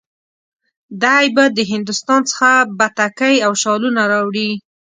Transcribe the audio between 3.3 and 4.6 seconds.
او شالونه راوړي.